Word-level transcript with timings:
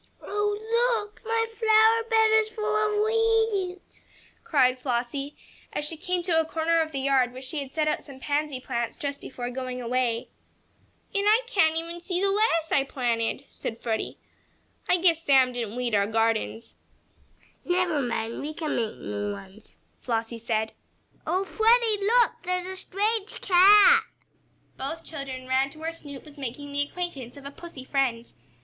"Oh, 0.19 0.57
look! 1.05 1.21
My 1.23 1.45
flower 1.47 2.09
bed 2.09 2.31
is 2.39 2.49
full 2.49 2.65
of 2.65 3.05
weeds!" 3.05 4.01
cried 4.43 4.79
Flossie, 4.79 5.35
as 5.73 5.85
she 5.85 5.95
came 5.95 6.23
to 6.23 6.39
a 6.41 6.43
corner 6.43 6.81
of 6.81 6.91
the 6.91 7.01
yard 7.01 7.31
where 7.31 7.41
she 7.43 7.59
had 7.61 7.71
set 7.71 7.87
out 7.87 8.01
some 8.01 8.19
pansy 8.19 8.59
plants 8.59 8.97
just 8.97 9.21
before 9.21 9.51
going 9.51 9.79
away. 9.79 10.29
"And 11.13 11.27
I 11.29 11.41
can't 11.45 11.75
even 11.75 12.01
see 12.01 12.19
the 12.19 12.31
lettuce 12.31 12.71
I 12.71 12.83
planted," 12.83 13.45
said 13.49 13.79
Freddie. 13.79 14.17
"I 14.89 14.97
guess 14.97 15.21
Sam 15.23 15.53
didn't 15.53 15.75
weed 15.75 15.93
our 15.93 16.07
gardens." 16.07 16.73
"Never 17.63 18.01
mind, 18.01 18.41
we 18.41 18.55
can 18.55 18.75
make 18.75 18.95
new 18.95 19.31
ones," 19.33 19.77
Flossie 19.99 20.39
said. 20.41 20.71
"Oh, 21.27 21.45
Freddie, 21.45 22.03
look! 22.03 22.41
There's 22.41 22.65
a 22.65 22.75
strange 22.75 23.39
cat!" 23.39 24.01
Both 24.77 25.03
children 25.03 25.47
ran 25.47 25.69
to 25.69 25.77
where 25.77 25.91
Snoop 25.93 26.25
was 26.25 26.39
making 26.39 26.71
the 26.73 26.81
acquaintance 26.81 27.37
of 27.37 27.45
a 27.45 27.51
pussy 27.51 27.83
friend. 27.83 28.33